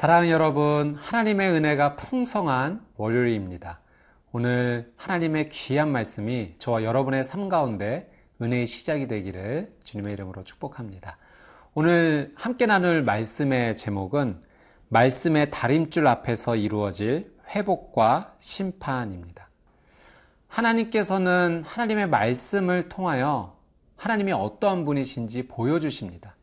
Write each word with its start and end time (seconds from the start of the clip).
사랑하는 0.00 0.30
여러분, 0.30 0.94
하나님의 0.94 1.50
은혜가 1.50 1.96
풍성한 1.96 2.80
월요일입니다. 2.96 3.80
오늘 4.32 4.94
하나님의 4.96 5.50
귀한 5.50 5.92
말씀이 5.92 6.54
저와 6.56 6.84
여러분의 6.84 7.22
삶 7.22 7.50
가운데 7.50 8.10
은혜의 8.40 8.66
시작이 8.66 9.08
되기를 9.08 9.76
주님의 9.84 10.14
이름으로 10.14 10.44
축복합니다. 10.44 11.18
오늘 11.74 12.32
함께 12.34 12.64
나눌 12.64 13.02
말씀의 13.02 13.76
제목은 13.76 14.40
말씀의 14.88 15.50
다림줄 15.50 16.06
앞에서 16.06 16.56
이루어질 16.56 17.36
회복과 17.54 18.36
심판입니다. 18.38 19.50
하나님께서는 20.48 21.62
하나님의 21.66 22.08
말씀을 22.08 22.88
통하여 22.88 23.54
하나님이 23.96 24.32
어떠한 24.32 24.86
분이신지 24.86 25.46
보여주십니다. 25.46 26.36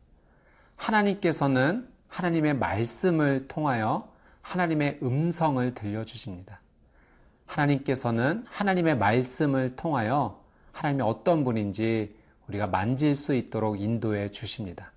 하나님께서는 0.76 1.97
하나님의 2.08 2.54
말씀을 2.54 3.48
통하여 3.48 4.12
하나님의 4.42 4.98
음성을 5.02 5.74
들려주십니다. 5.74 6.60
하나님께서는 7.46 8.44
하나님의 8.48 8.98
말씀을 8.98 9.76
통하여 9.76 10.42
하나님이 10.72 11.02
어떤 11.02 11.44
분인지 11.44 12.16
우리가 12.46 12.66
만질 12.66 13.14
수 13.14 13.34
있도록 13.34 13.80
인도해 13.80 14.30
주십니다. 14.30 14.92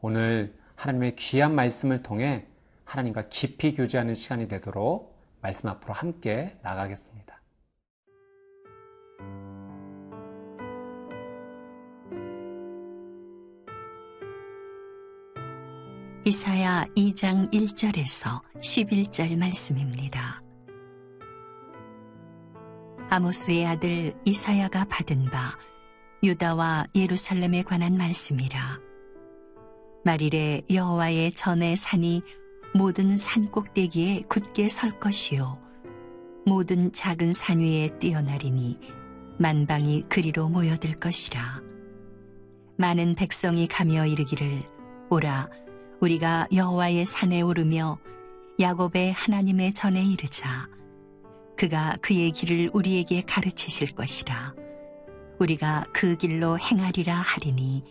오늘 0.00 0.54
하나님의 0.76 1.16
귀한 1.16 1.54
말씀을 1.54 2.02
통해 2.02 2.46
하나님과 2.84 3.28
깊이 3.28 3.74
교제하는 3.74 4.14
시간이 4.14 4.48
되도록 4.48 5.16
말씀 5.40 5.68
앞으로 5.68 5.94
함께 5.94 6.56
나가겠습니다. 6.62 7.31
이사야 16.24 16.86
2장 16.96 17.52
1절에서 17.52 18.40
11절 18.60 19.36
말씀입니다. 19.36 20.40
아모스의 23.10 23.66
아들 23.66 24.14
이사야가 24.24 24.84
받은 24.84 25.24
바 25.30 25.58
유다와 26.22 26.86
예루살렘에 26.94 27.64
관한 27.64 27.96
말씀이라. 27.96 28.78
말일에 30.04 30.62
여호와의 30.70 31.32
전의 31.32 31.76
산이 31.76 32.22
모든 32.72 33.16
산 33.16 33.50
꼭대기에 33.50 34.22
굳게 34.28 34.68
설 34.68 34.90
것이요 34.90 35.58
모든 36.46 36.92
작은 36.92 37.32
산 37.32 37.58
위에 37.58 37.98
뛰어나리니 37.98 38.78
만방이 39.40 40.04
그리로 40.08 40.48
모여들 40.48 40.92
것이라. 40.92 41.60
많은 42.76 43.16
백성이 43.16 43.66
가며 43.66 44.06
이르기를 44.06 44.62
오라 45.10 45.48
우리가 46.02 46.48
여호와의 46.52 47.04
산에 47.04 47.42
오르며 47.42 47.96
야곱의 48.58 49.12
하나님의 49.12 49.72
전에 49.72 50.04
이르자. 50.04 50.68
그가 51.56 51.96
그의 52.02 52.32
길을 52.32 52.70
우리에게 52.72 53.22
가르치실 53.22 53.94
것이라. 53.94 54.52
우리가 55.38 55.84
그 55.92 56.16
길로 56.16 56.58
행하리라 56.58 57.14
하리니 57.14 57.84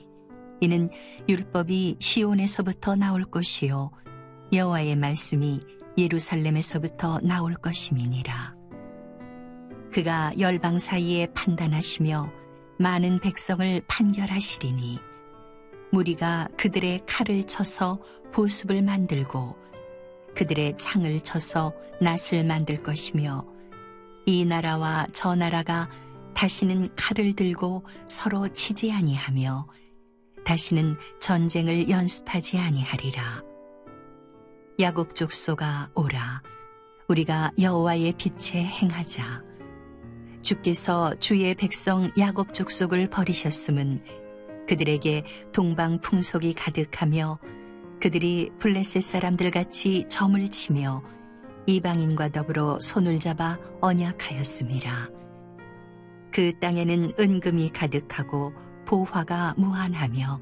이는 0.59 0.89
율법이 1.29 1.97
시온에서부터 1.99 2.95
나올 2.95 3.23
것이요 3.23 3.91
여호와의 4.51 4.97
말씀이 4.97 5.61
예루살렘에서부터 5.97 7.21
나올 7.21 7.53
것임이니라. 7.53 8.55
그가 9.93 10.33
열방 10.37 10.79
사이에 10.79 11.27
판단하시며 11.27 12.29
많은 12.77 13.19
백성을 13.19 13.81
판결하시리니 13.87 15.10
무리가 15.91 16.47
그들의 16.57 17.01
칼을 17.05 17.45
쳐서 17.47 17.99
보습을 18.31 18.81
만들고 18.81 19.55
그들의 20.35 20.77
창을 20.77 21.21
쳐서 21.21 21.73
낫을 21.99 22.45
만들 22.45 22.81
것이며 22.81 23.45
이 24.25 24.45
나라와 24.45 25.05
저 25.13 25.35
나라가 25.35 25.89
다시는 26.33 26.95
칼을 26.95 27.35
들고 27.35 27.85
서로 28.07 28.47
치지 28.47 28.91
아니하며 28.91 29.67
다시는 30.45 30.97
전쟁을 31.19 31.89
연습하지 31.89 32.57
아니하리라. 32.57 33.43
야곱 34.79 35.13
족소가 35.13 35.91
오라. 35.93 36.41
우리가 37.07 37.51
여호와의 37.59 38.13
빛에 38.17 38.63
행하자. 38.63 39.43
주께서 40.41 41.13
주의 41.19 41.53
백성 41.53 42.09
야곱 42.17 42.53
족속을 42.53 43.09
버리셨음은 43.09 44.20
그들에게 44.71 45.25
동방 45.51 45.99
풍속이 45.99 46.53
가득하며 46.53 47.39
그들이 47.99 48.51
블레셋 48.57 49.03
사람들 49.03 49.51
같이 49.51 50.05
점을 50.07 50.41
치며 50.49 51.03
이방인과 51.65 52.29
더불어 52.29 52.79
손을 52.79 53.19
잡아 53.19 53.59
언약하였습니다. 53.81 55.09
그 56.31 56.57
땅에는 56.61 57.15
은금이 57.19 57.71
가득하고 57.71 58.53
보화가 58.85 59.55
무한하며 59.57 60.39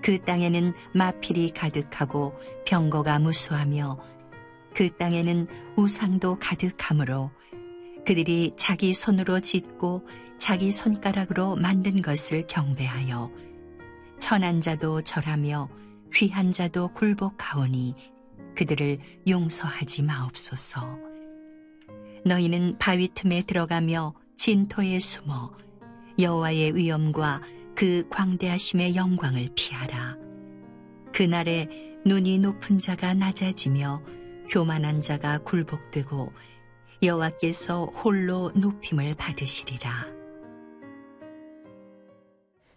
그 0.00 0.20
땅에는 0.20 0.72
마필이 0.94 1.50
가득하고 1.50 2.38
병거가 2.66 3.18
무수하며 3.18 3.98
그 4.76 4.96
땅에는 4.96 5.48
우상도 5.74 6.38
가득하므로 6.38 7.32
그들이 8.06 8.52
자기 8.56 8.94
손으로 8.94 9.40
짓고 9.40 10.06
자기 10.38 10.70
손가락으로 10.70 11.56
만든 11.56 12.00
것을 12.00 12.46
경배하여 12.46 13.46
천한 14.18 14.60
자도 14.60 15.02
절하며 15.02 15.68
귀한 16.12 16.52
자도 16.52 16.88
굴복하오니 16.94 17.94
그들을 18.56 18.98
용서하지 19.28 20.02
마옵소서. 20.02 20.98
너희는 22.24 22.78
바위 22.78 23.08
틈에 23.14 23.42
들어가며 23.42 24.14
진토에 24.36 24.98
숨어 24.98 25.52
여호와의 26.18 26.74
위엄과 26.74 27.42
그 27.74 28.08
광대하심의 28.08 28.96
영광을 28.96 29.50
피하라. 29.54 30.16
그날에 31.12 31.68
눈이 32.04 32.38
높은 32.38 32.78
자가 32.78 33.14
낮아지며 33.14 34.02
교만한 34.48 35.02
자가 35.02 35.38
굴복되고 35.38 36.32
여호와께서 37.02 37.86
홀로 37.86 38.50
높임을 38.54 39.14
받으시리라. 39.16 40.15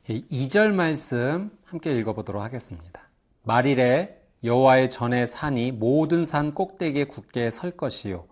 2절 0.10 0.74
말씀 0.74 1.52
함께 1.66 1.94
읽어보도록 2.00 2.42
하겠습니다. 2.42 3.02
말일에 3.44 4.20
여호와의 4.44 4.90
전에 4.90 5.28
산이 5.28 5.72
모든 5.74 6.26
산 6.26 6.56
꼭대기에 6.56 7.04
굳게 7.04 7.52
설 7.52 7.72
것이요 7.72 8.26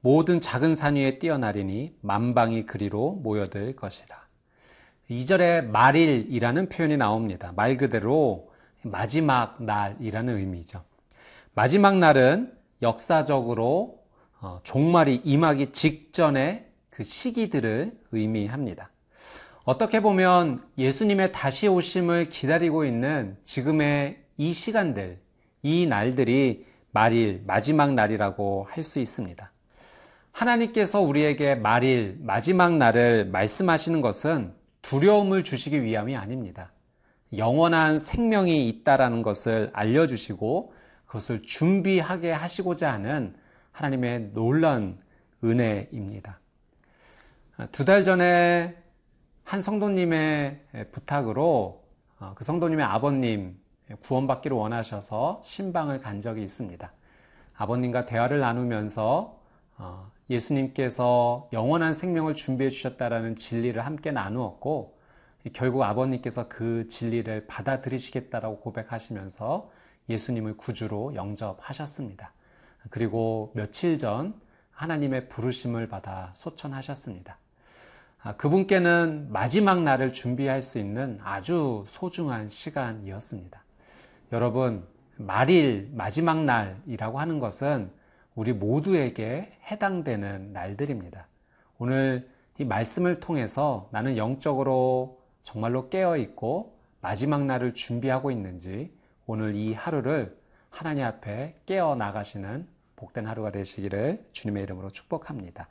모든 0.00 0.40
작은 0.40 0.76
산 0.76 0.94
위에 0.94 1.18
뛰어나리니 1.18 1.96
만방이 2.00 2.62
그리로 2.62 3.18
모여들 3.22 3.74
것이라. 3.74 4.14
2절에 5.10 5.66
말일이라는 5.66 6.68
표현이 6.68 6.96
나옵니다. 6.96 7.52
말 7.56 7.76
그대로 7.76 8.52
마지막 8.82 9.60
날이라는 9.60 10.36
의미죠. 10.36 10.84
마지막 11.54 11.98
날은 11.98 12.56
역사적으로 12.82 14.04
어, 14.40 14.60
종말이 14.62 15.22
임하기 15.24 15.72
직전의 15.72 16.66
그 16.90 17.02
시기들을 17.02 17.98
의미합니다. 18.12 18.90
어떻게 19.66 19.98
보면 20.00 20.62
예수님의 20.78 21.32
다시 21.32 21.66
오심을 21.66 22.28
기다리고 22.28 22.84
있는 22.84 23.36
지금의 23.42 24.22
이 24.36 24.52
시간들, 24.52 25.18
이 25.64 25.86
날들이 25.88 26.64
말일, 26.92 27.42
마지막 27.48 27.92
날이라고 27.92 28.68
할 28.70 28.84
수 28.84 29.00
있습니다. 29.00 29.52
하나님께서 30.30 31.00
우리에게 31.00 31.56
말일, 31.56 32.16
마지막 32.20 32.76
날을 32.76 33.26
말씀하시는 33.30 34.00
것은 34.02 34.54
두려움을 34.82 35.42
주시기 35.42 35.82
위함이 35.82 36.14
아닙니다. 36.14 36.72
영원한 37.36 37.98
생명이 37.98 38.68
있다라는 38.68 39.22
것을 39.22 39.70
알려주시고 39.72 40.74
그것을 41.06 41.42
준비하게 41.42 42.30
하시고자 42.30 42.92
하는 42.92 43.34
하나님의 43.72 44.30
놀라운 44.32 45.00
은혜입니다. 45.42 46.38
두 47.72 47.84
달 47.84 48.04
전에 48.04 48.76
한 49.46 49.62
성도님의 49.62 50.60
부탁으로 50.90 51.84
어, 52.18 52.32
그 52.34 52.42
성도님의 52.42 52.84
아버님 52.84 53.56
구원받기를 54.00 54.56
원하셔서 54.56 55.40
신방을 55.44 56.00
간 56.00 56.20
적이 56.20 56.42
있습니다. 56.42 56.92
아버님과 57.54 58.06
대화를 58.06 58.40
나누면서 58.40 59.38
어, 59.78 60.10
예수님께서 60.28 61.48
영원한 61.52 61.94
생명을 61.94 62.34
준비해 62.34 62.70
주셨다라는 62.70 63.36
진리를 63.36 63.86
함께 63.86 64.10
나누었고 64.10 64.98
결국 65.52 65.84
아버님께서 65.84 66.48
그 66.48 66.88
진리를 66.88 67.46
받아들이시겠다라고 67.46 68.56
고백하시면서 68.56 69.70
예수님을 70.08 70.56
구주로 70.56 71.14
영접하셨습니다. 71.14 72.32
그리고 72.90 73.52
며칠 73.54 73.96
전 73.96 74.34
하나님의 74.72 75.28
부르심을 75.28 75.88
받아 75.88 76.32
소천하셨습니다. 76.34 77.38
아, 78.26 78.34
그분께는 78.34 79.28
마지막 79.30 79.84
날을 79.84 80.12
준비할 80.12 80.60
수 80.60 80.80
있는 80.80 81.20
아주 81.22 81.84
소중한 81.86 82.48
시간이었습니다. 82.48 83.62
여러분, 84.32 84.84
말일, 85.16 85.92
마지막 85.92 86.42
날이라고 86.42 87.20
하는 87.20 87.38
것은 87.38 87.88
우리 88.34 88.52
모두에게 88.52 89.56
해당되는 89.70 90.52
날들입니다. 90.52 91.28
오늘 91.78 92.28
이 92.58 92.64
말씀을 92.64 93.20
통해서 93.20 93.88
나는 93.92 94.16
영적으로 94.16 95.20
정말로 95.44 95.88
깨어 95.88 96.16
있고 96.16 96.80
마지막 97.00 97.44
날을 97.44 97.74
준비하고 97.74 98.32
있는지 98.32 98.92
오늘 99.26 99.54
이 99.54 99.72
하루를 99.72 100.36
하나님 100.68 101.04
앞에 101.04 101.60
깨어 101.64 101.94
나가시는 101.94 102.66
복된 102.96 103.24
하루가 103.24 103.52
되시기를 103.52 104.26
주님의 104.32 104.64
이름으로 104.64 104.90
축복합니다. 104.90 105.68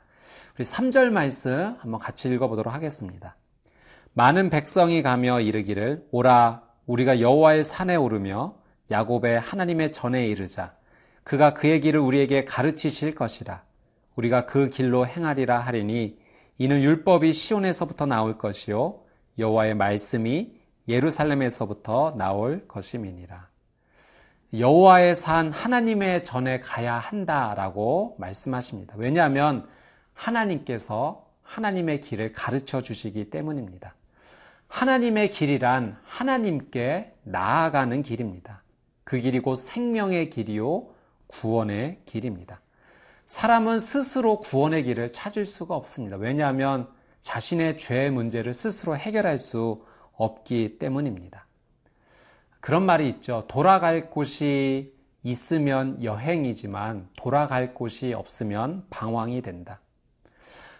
우리 0.56 0.64
3절 0.64 1.10
말씀 1.10 1.74
한번 1.78 2.00
같이 2.00 2.28
읽어보도록 2.28 2.72
하겠습니다. 2.72 3.36
많은 4.14 4.50
백성이 4.50 5.02
가며 5.02 5.40
이르기를 5.40 6.06
오라 6.10 6.62
우리가 6.86 7.20
여호와의 7.20 7.64
산에 7.64 7.96
오르며 7.96 8.56
야곱의 8.90 9.40
하나님의 9.40 9.92
전에 9.92 10.26
이르자 10.26 10.74
그가 11.24 11.52
그의 11.54 11.80
길을 11.80 12.00
우리에게 12.00 12.44
가르치실 12.44 13.14
것이라 13.14 13.64
우리가 14.14 14.46
그 14.46 14.70
길로 14.70 15.06
행하리라 15.06 15.58
하리니 15.58 16.18
이는 16.58 16.82
율법이 16.82 17.32
시온에서부터 17.32 18.06
나올 18.06 18.38
것이요 18.38 19.00
여호와의 19.38 19.74
말씀이 19.74 20.56
예루살렘에서부터 20.88 22.14
나올 22.16 22.66
것임이니라. 22.68 23.48
여호와의 24.58 25.14
산 25.14 25.50
하나님의 25.50 26.22
전에 26.22 26.60
가야 26.60 26.94
한다라고 26.94 28.16
말씀하십니다. 28.18 28.94
왜냐하면 28.96 29.66
하나님께서 30.16 31.24
하나님의 31.42 32.00
길을 32.00 32.32
가르쳐 32.32 32.80
주시기 32.80 33.30
때문입니다. 33.30 33.94
하나님의 34.66 35.30
길이란 35.30 35.96
하나님께 36.04 37.14
나아가는 37.22 38.02
길입니다. 38.02 38.62
그 39.04 39.18
길이 39.20 39.38
곧 39.38 39.54
생명의 39.54 40.30
길이요 40.30 40.88
구원의 41.28 42.00
길입니다. 42.04 42.60
사람은 43.28 43.78
스스로 43.78 44.40
구원의 44.40 44.84
길을 44.84 45.12
찾을 45.12 45.44
수가 45.44 45.76
없습니다. 45.76 46.16
왜냐하면 46.16 46.88
자신의 47.22 47.78
죄의 47.78 48.10
문제를 48.10 48.54
스스로 48.54 48.96
해결할 48.96 49.38
수 49.38 49.84
없기 50.14 50.78
때문입니다. 50.78 51.46
그런 52.60 52.84
말이 52.84 53.08
있죠. 53.08 53.44
돌아갈 53.48 54.10
곳이 54.10 54.92
있으면 55.22 56.02
여행이지만 56.02 57.08
돌아갈 57.16 57.74
곳이 57.74 58.12
없으면 58.12 58.86
방황이 58.90 59.42
된다. 59.42 59.80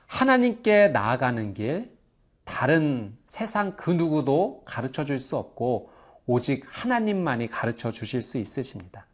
하나님께 0.06 0.88
나아가는 0.88 1.52
길, 1.52 1.96
다른 2.44 3.16
세상 3.26 3.76
그 3.76 3.90
누구도 3.90 4.62
가르쳐 4.64 5.04
줄 5.04 5.18
수 5.18 5.36
없고 5.36 5.90
오직 6.26 6.64
하나님만이 6.66 7.48
가르쳐 7.48 7.90
주실 7.90 8.22
수 8.22 8.38
있으십니다. 8.38 9.06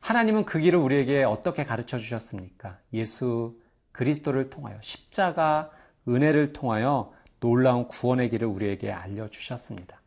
하나님은 0.00 0.44
그 0.44 0.58
길을 0.58 0.78
우리에게 0.78 1.24
어떻게 1.24 1.64
가르쳐 1.64 1.98
주셨습니까? 1.98 2.78
예수 2.92 3.58
그리스도를 3.92 4.48
통하여 4.50 4.76
십자가 4.80 5.70
은혜를 6.08 6.52
통하여 6.52 7.12
놀라운 7.40 7.86
구원의 7.88 8.30
길을 8.30 8.46
우리에게 8.48 8.90
알려 8.92 9.28
주셨습니다. 9.28 10.00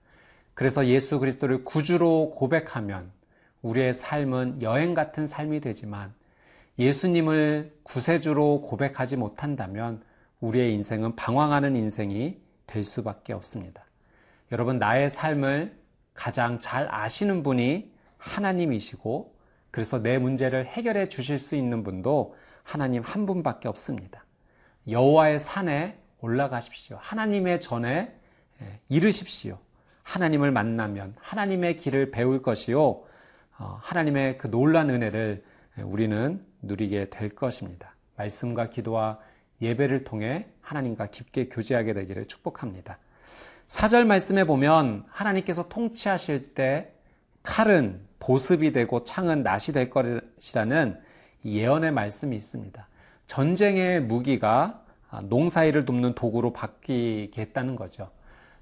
그래서 0.53 0.85
예수 0.87 1.19
그리스도를 1.19 1.63
구주로 1.63 2.31
고백하면 2.31 3.11
우리의 3.61 3.93
삶은 3.93 4.61
여행 4.61 4.93
같은 4.93 5.27
삶이 5.27 5.59
되지만 5.59 6.13
예수님을 6.79 7.75
구세주로 7.83 8.61
고백하지 8.61 9.17
못한다면 9.17 10.03
우리의 10.41 10.73
인생은 10.75 11.15
방황하는 11.15 11.75
인생이 11.75 12.39
될 12.67 12.83
수밖에 12.83 13.33
없습니다. 13.33 13.85
여러분, 14.51 14.79
나의 14.79 15.09
삶을 15.09 15.79
가장 16.13 16.59
잘 16.59 16.87
아시는 16.93 17.41
분이 17.43 17.91
하나님이시고 18.17 19.35
그래서 19.71 19.99
내 19.99 20.17
문제를 20.19 20.65
해결해 20.65 21.07
주실 21.07 21.39
수 21.39 21.55
있는 21.55 21.83
분도 21.83 22.35
하나님 22.63 23.01
한 23.01 23.25
분밖에 23.25 23.67
없습니다. 23.69 24.25
여호와의 24.89 25.39
산에 25.39 25.97
올라가십시오. 26.19 26.97
하나님의 26.99 27.59
전에 27.59 28.15
예, 28.61 28.79
이르십시오. 28.89 29.57
하나님을 30.03 30.51
만나면 30.51 31.15
하나님의 31.19 31.77
길을 31.77 32.11
배울 32.11 32.41
것이요. 32.41 32.81
어, 33.57 33.79
하나님의 33.81 34.37
그 34.37 34.49
놀란 34.49 34.89
은혜를 34.89 35.43
우리는 35.83 36.43
누리게 36.61 37.09
될 37.09 37.29
것입니다. 37.29 37.95
말씀과 38.17 38.69
기도와 38.69 39.19
예배를 39.61 40.03
통해 40.03 40.47
하나님과 40.61 41.07
깊게 41.07 41.49
교제하게 41.49 41.93
되기를 41.93 42.25
축복합니다. 42.27 42.97
사절 43.67 44.05
말씀에 44.05 44.43
보면 44.43 45.05
하나님께서 45.07 45.69
통치하실 45.69 46.53
때 46.53 46.91
칼은 47.43 48.01
보습이 48.19 48.71
되고 48.71 49.03
창은 49.03 49.43
낫이 49.43 49.73
될 49.73 49.89
것이라는 49.89 50.99
예언의 51.45 51.91
말씀이 51.91 52.35
있습니다. 52.35 52.87
전쟁의 53.27 54.01
무기가 54.01 54.83
농사일을 55.23 55.85
돕는 55.85 56.13
도구로 56.13 56.53
바뀌겠다는 56.53 57.75
거죠. 57.75 58.11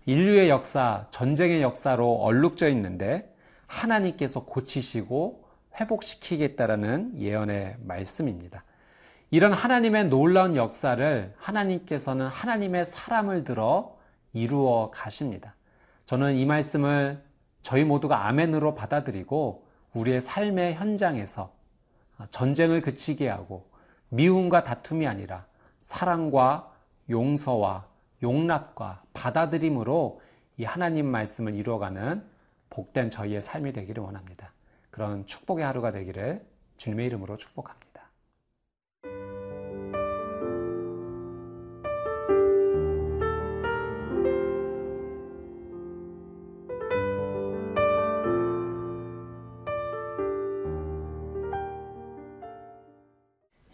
인류의 0.06 0.50
역사, 0.50 1.06
전쟁의 1.12 1.62
역사로 1.62 2.16
얼룩져 2.16 2.70
있는데 2.70 3.36
하나님께서 3.68 4.46
고치시고 4.46 5.44
회복시키겠다라는 5.80 7.20
예언의 7.20 7.76
말씀입니다. 7.80 8.64
이런 9.32 9.54
하나님의 9.54 10.10
놀라운 10.10 10.56
역사를 10.56 11.34
하나님께서는 11.38 12.28
하나님의 12.28 12.86
사람을 12.86 13.44
들어 13.44 13.96
이루어 14.34 14.90
가십니다. 14.92 15.56
저는 16.06 16.34
이 16.34 16.46
말씀을 16.46 17.24
저희 17.62 17.84
모두가 17.84 18.28
아멘으로 18.28 18.74
받아들이고 18.74 19.68
우리의 19.94 20.22
삶의 20.22 20.76
현장에서 20.76 21.54
전쟁을 22.32 22.82
그치게 22.82 23.30
하고 23.30 23.70
미움과 24.10 24.64
다툼이 24.64 25.06
아니라 25.06 25.46
사랑과 25.80 26.74
용서와 27.10 27.86
용납과 28.24 29.04
받아들임으로 29.14 30.22
이 30.58 30.64
하나님 30.64 31.06
말씀을 31.06 31.54
이루어가는 31.54 32.24
복된 32.72 33.12
저희의 33.12 33.42
삶이 33.42 33.74
되기를 33.74 34.04
원합니다. 34.04 34.54
그런 34.90 35.26
축복의 35.28 35.64
하루가 35.64 35.92
되기를 35.92 36.46
주님의 36.78 37.06
이름으로 37.08 37.38
축복합니다. 37.38 37.79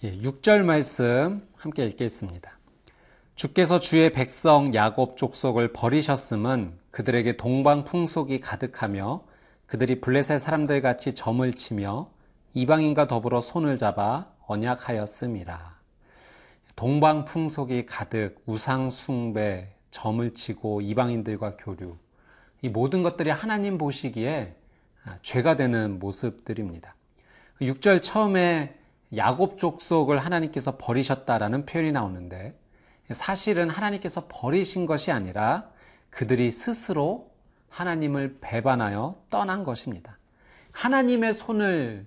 예, 0.03 0.11
6절 0.11 0.63
말씀 0.63 1.47
함께 1.55 1.85
읽겠습니다. 1.85 2.59
주께서 3.35 3.79
주의 3.79 4.11
백성 4.11 4.73
야곱 4.73 5.15
족속을 5.15 5.71
버리셨음은 5.71 6.77
그들에게 6.91 7.37
동방 7.37 7.85
풍속이 7.85 8.41
가득하며 8.41 9.23
그들이 9.67 10.01
블레셋 10.01 10.41
사람들 10.41 10.81
같이 10.81 11.13
점을 11.13 11.49
치며 11.53 12.11
이방인과 12.53 13.07
더불어 13.07 13.39
손을 13.39 13.77
잡아 13.77 14.33
언약하였음이라. 14.47 15.79
동방 16.75 17.23
풍속이 17.23 17.85
가득 17.85 18.43
우상 18.45 18.91
숭배, 18.91 19.73
점을 19.91 20.33
치고 20.33 20.81
이방인들과 20.81 21.55
교류. 21.55 21.95
이 22.61 22.67
모든 22.67 23.01
것들이 23.01 23.29
하나님 23.29 23.77
보시기에 23.77 24.55
아, 25.05 25.19
죄가 25.21 25.55
되는 25.55 25.99
모습들입니다. 25.99 26.95
6절 27.61 28.01
처음에 28.01 28.75
야곱 29.17 29.57
족속을 29.59 30.17
하나님께서 30.19 30.77
버리셨다라는 30.77 31.65
표현이 31.65 31.91
나오는데 31.91 32.57
사실은 33.11 33.69
하나님께서 33.69 34.25
버리신 34.29 34.85
것이 34.85 35.11
아니라 35.11 35.69
그들이 36.09 36.51
스스로 36.51 37.31
하나님을 37.69 38.37
배반하여 38.41 39.15
떠난 39.29 39.63
것입니다. 39.63 40.17
하나님의 40.71 41.33
손을 41.33 42.05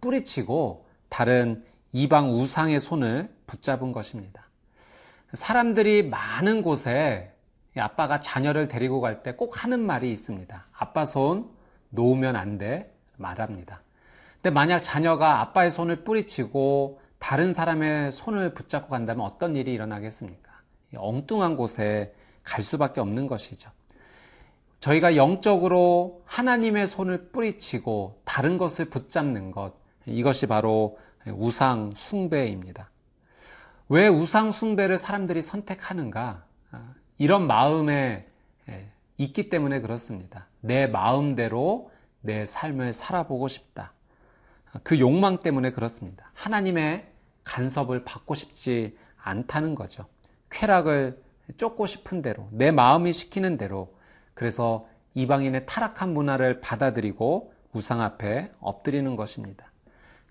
뿌리치고 0.00 0.86
다른 1.08 1.64
이방 1.92 2.30
우상의 2.30 2.80
손을 2.80 3.34
붙잡은 3.46 3.92
것입니다. 3.92 4.48
사람들이 5.32 6.02
많은 6.08 6.62
곳에 6.62 7.32
아빠가 7.76 8.18
자녀를 8.20 8.68
데리고 8.68 9.00
갈 9.00 9.22
때 9.22 9.32
꼭 9.36 9.62
하는 9.64 9.80
말이 9.80 10.10
있습니다. 10.12 10.66
아빠 10.72 11.04
손 11.04 11.48
놓으면 11.90 12.36
안 12.36 12.58
돼 12.58 12.92
말합니다. 13.16 13.82
근데 14.40 14.50
만약 14.50 14.80
자녀가 14.80 15.40
아빠의 15.40 15.70
손을 15.70 16.04
뿌리치고 16.04 17.00
다른 17.18 17.52
사람의 17.52 18.12
손을 18.12 18.54
붙잡고 18.54 18.88
간다면 18.88 19.26
어떤 19.26 19.56
일이 19.56 19.72
일어나겠습니까? 19.72 20.52
엉뚱한 20.96 21.56
곳에 21.56 22.14
갈 22.44 22.62
수밖에 22.62 23.00
없는 23.00 23.26
것이죠. 23.26 23.70
저희가 24.80 25.16
영적으로 25.16 26.22
하나님의 26.24 26.86
손을 26.86 27.30
뿌리치고 27.30 28.22
다른 28.24 28.58
것을 28.58 28.84
붙잡는 28.86 29.50
것, 29.50 29.74
이것이 30.06 30.46
바로 30.46 30.98
우상 31.26 31.92
숭배입니다. 31.94 32.90
왜 33.88 34.06
우상 34.06 34.52
숭배를 34.52 34.96
사람들이 34.96 35.42
선택하는가? 35.42 36.44
이런 37.18 37.48
마음에 37.48 38.28
있기 39.16 39.50
때문에 39.50 39.80
그렇습니다. 39.80 40.46
내 40.60 40.86
마음대로 40.86 41.90
내 42.20 42.46
삶을 42.46 42.92
살아보고 42.92 43.48
싶다. 43.48 43.92
그 44.82 44.98
욕망 45.00 45.38
때문에 45.38 45.70
그렇습니다. 45.70 46.30
하나님의 46.34 47.06
간섭을 47.44 48.04
받고 48.04 48.34
싶지 48.34 48.96
않다는 49.16 49.74
거죠. 49.74 50.06
쾌락을 50.50 51.22
쫓고 51.56 51.86
싶은 51.86 52.22
대로, 52.22 52.48
내 52.50 52.70
마음이 52.70 53.12
시키는 53.12 53.56
대로, 53.56 53.94
그래서 54.34 54.86
이방인의 55.14 55.66
타락한 55.66 56.12
문화를 56.12 56.60
받아들이고 56.60 57.52
우상 57.72 58.00
앞에 58.00 58.52
엎드리는 58.60 59.16
것입니다. 59.16 59.66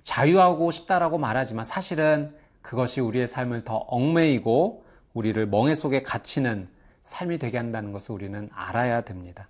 자유하고 0.03 0.71
싶다라고 0.71 1.17
말하지만 1.17 1.65
사실은 1.65 2.33
그것이 2.61 3.01
우리의 3.01 3.27
삶을 3.27 3.63
더 3.65 3.75
얽매이고 3.87 4.85
우리를 5.13 5.45
멍해 5.47 5.75
속에 5.75 6.01
갇히는 6.03 6.69
삶이 7.03 7.39
되게 7.39 7.57
한다는 7.57 7.91
것을 7.91 8.13
우리는 8.13 8.49
알아야 8.53 9.01
됩니다. 9.01 9.49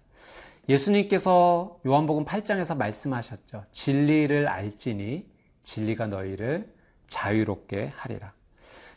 예수님께서 0.70 1.80
요한복음 1.86 2.26
8장에서 2.26 2.76
말씀하셨죠. 2.76 3.66
진리를 3.72 4.48
알지니 4.48 5.26
진리가 5.64 6.08
너희를 6.08 6.74
자유롭게 7.08 7.94
하리라. 7.96 8.34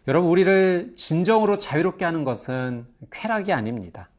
여러분, 0.09 0.31
우리를 0.31 0.95
진정으로 0.95 1.59
자유롭게 1.59 2.05
하는 2.05 2.25
것은 2.25 2.87
쾌락이 3.11 3.53
아닙니다. 3.53 4.11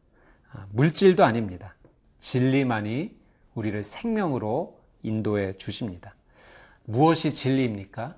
아, 0.54 0.66
물질도 0.72 1.26
아닙니다. 1.26 1.76
진리만이 2.18 3.18
우리를 3.56 3.84
생명으로 3.84 4.80
인도해 5.02 5.54
주십니다. 5.54 6.16
무엇이 6.86 7.34
진리입니까? 7.34 8.18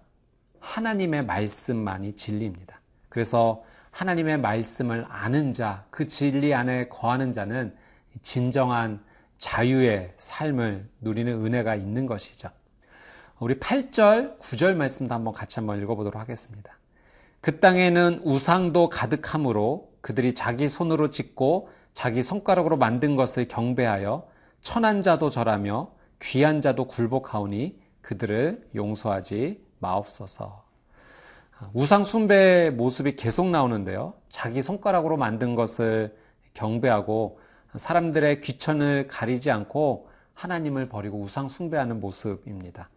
하나님의 0.60 1.26
말씀만이 1.26 2.14
진리입니다. 2.14 2.80
그래서 3.10 3.64
하나님의 3.92 4.40
말씀을 4.40 5.06
아는 5.08 5.52
자, 5.52 5.86
그 5.90 6.06
진리 6.06 6.54
안에 6.54 6.88
거하는 6.90 7.34
자는 7.34 7.76
진정한 8.22 9.04
자유의 9.38 10.14
삶을 10.18 10.90
누리는 11.02 11.46
은혜가 11.46 11.76
있는 11.76 12.06
것이죠. 12.06 12.50
우리 13.40 13.60
8절, 13.60 14.40
9절 14.40 14.76
말씀도 14.76 15.14
한번 15.14 15.34
같이 15.34 15.60
한번 15.60 15.82
읽어보도록 15.82 16.20
하겠습니다. 16.20 16.78
그 17.42 17.60
땅에는 17.60 18.22
우상도 18.24 18.88
가득하므로 18.90 19.92
그들이 20.02 20.34
자기 20.34 20.68
손으로 20.68 21.10
짓고 21.10 21.70
자기 21.94 22.22
손가락으로 22.22 22.78
만든 22.78 23.16
것을 23.16 23.48
경배하여 23.48 24.28
천한 24.62 25.02
자도 25.02 25.30
절하며 25.30 25.92
귀한 26.22 26.62
자도 26.62 26.86
굴복하오니 26.86 27.82
그들을 28.02 28.70
용서하지 28.76 29.62
마옵소서. 29.80 30.64
우상 31.74 32.04
숭배의 32.04 32.72
모습이 32.72 33.16
계속 33.16 33.50
나오는데요. 33.50 34.14
자기 34.30 34.62
손가락으로 34.62 35.18
만든 35.18 35.56
것을 35.56 36.16
경배하고 36.54 37.40
사람들의 37.76 38.42
귀천을 38.42 39.08
가리지 39.08 39.52
않고 39.52 40.10
하나님을 40.34 40.90
버리고 40.90 41.20
우상 41.20 41.48
숭배하는 41.48 42.00
모습입니다. 42.00 42.88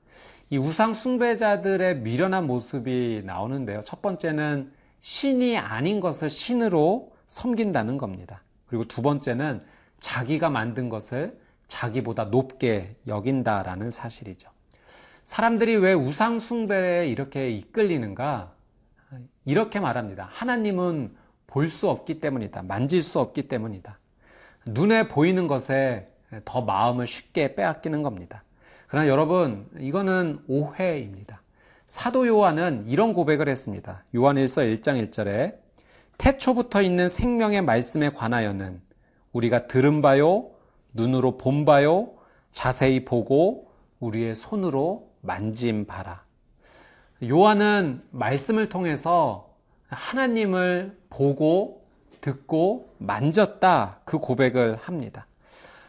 이 0.50 0.58
우상 0.58 0.94
숭배자들의 0.94 2.00
미련한 2.00 2.46
모습이 2.46 3.22
나오는데요. 3.24 3.82
첫 3.84 4.00
번째는 4.00 4.72
신이 5.00 5.58
아닌 5.58 6.00
것을 6.00 6.30
신으로 6.30 7.12
섬긴다는 7.26 7.98
겁니다. 7.98 8.42
그리고 8.66 8.84
두 8.84 9.02
번째는 9.02 9.62
자기가 9.98 10.50
만든 10.50 10.88
것을 10.88 11.38
자기보다 11.68 12.26
높게 12.26 12.96
여긴다라는 13.06 13.90
사실이죠. 13.90 14.50
사람들이 15.24 15.76
왜 15.76 15.92
우상 15.92 16.38
숭배에 16.38 17.08
이렇게 17.08 17.50
이끌리는가? 17.50 18.52
이렇게 19.44 19.80
말합니다. 19.80 20.28
하나님은 20.30 21.16
볼 21.46 21.68
수 21.68 21.88
없기 21.88 22.20
때문이다. 22.20 22.62
만질 22.62 23.02
수 23.02 23.18
없기 23.18 23.48
때문이다. 23.48 23.98
눈에 24.66 25.08
보이는 25.08 25.46
것에 25.46 26.08
더 26.44 26.60
마음을 26.60 27.06
쉽게 27.06 27.54
빼앗기는 27.54 28.02
겁니다. 28.02 28.44
그러나 28.88 29.08
여러분, 29.08 29.68
이거는 29.78 30.40
오해입니다. 30.48 31.42
사도 31.86 32.26
요한은 32.26 32.84
이런 32.88 33.14
고백을 33.14 33.48
했습니다. 33.48 34.04
요한 34.14 34.36
1서 34.36 34.80
1장 34.80 35.08
1절에 35.08 35.56
태초부터 36.18 36.82
있는 36.82 37.08
생명의 37.08 37.62
말씀에 37.62 38.10
관하여는 38.10 38.80
우리가 39.32 39.66
들은 39.66 40.02
바요, 40.02 40.50
눈으로 40.92 41.36
본 41.36 41.64
바요, 41.64 42.14
자세히 42.52 43.04
보고 43.04 43.70
우리의 44.00 44.34
손으로 44.34 45.10
만진 45.20 45.86
바라. 45.86 46.24
요한은 47.22 48.02
말씀을 48.10 48.68
통해서 48.68 49.54
하나님을 49.88 50.98
보고 51.10 51.85
듣고 52.26 52.92
만졌다 52.98 54.00
그 54.04 54.18
고백을 54.18 54.74
합니다. 54.74 55.28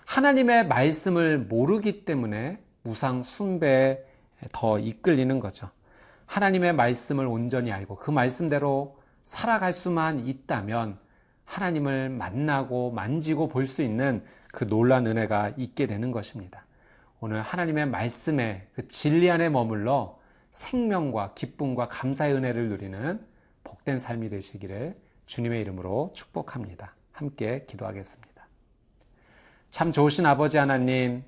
하나님의 0.05 0.67
말씀을 0.67 1.39
모르기 1.39 2.05
때문에 2.05 2.59
우상 2.83 3.23
숭배에 3.23 4.05
더 4.53 4.77
이끌리는 4.77 5.39
거죠. 5.39 5.67
하나님의 6.27 6.73
말씀을 6.73 7.25
온전히 7.25 7.71
알고 7.71 7.95
그 7.95 8.11
말씀대로 8.11 8.99
살아갈 9.23 9.73
수만 9.73 10.19
있다면 10.27 10.99
하나님을 11.45 12.09
만나고 12.09 12.91
만지고 12.91 13.47
볼 13.47 13.65
수 13.65 13.81
있는 13.81 14.23
그 14.51 14.67
놀란 14.67 15.07
은혜가 15.07 15.53
있게 15.57 15.87
되는 15.87 16.11
것입니다. 16.11 16.67
오늘 17.19 17.41
하나님의 17.41 17.87
말씀에 17.87 18.67
그 18.75 18.87
진리 18.87 19.31
안에 19.31 19.49
머물러 19.49 20.19
생명과 20.51 21.33
기쁨과 21.33 21.87
감사의 21.87 22.35
은혜를 22.35 22.69
누리는 22.69 23.25
복된 23.63 23.97
삶이 23.97 24.29
되시기를 24.29 25.06
주님의 25.27 25.61
이름으로 25.61 26.11
축복합니다. 26.13 26.95
함께 27.11 27.65
기도하겠습니다. 27.67 28.47
참 29.69 29.91
좋으신 29.91 30.25
아버지 30.25 30.57
하나님, 30.57 31.23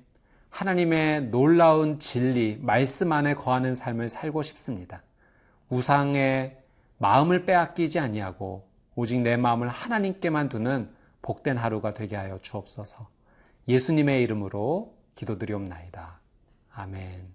하나님의 0.48 1.26
놀라운 1.26 1.98
진리, 1.98 2.58
말씀 2.60 3.12
안에 3.12 3.34
거하는 3.34 3.74
삶을 3.74 4.08
살고 4.08 4.42
싶습니다. 4.42 5.02
우상의 5.68 6.58
마음을 6.98 7.44
빼앗기지 7.44 8.00
아니하고 8.00 8.68
오직 8.96 9.20
내 9.20 9.36
마음을 9.36 9.68
하나님께만 9.68 10.48
두는 10.48 10.90
복된 11.22 11.56
하루가 11.56 11.94
되게 11.94 12.16
하여 12.16 12.38
주옵소서. 12.40 13.08
예수님의 13.68 14.22
이름으로 14.22 14.94
기도드리옵나이다. 15.14 16.20
아멘. 16.72 17.34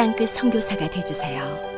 땅끝 0.00 0.30
성교사가 0.30 0.88
되주세요 0.88 1.69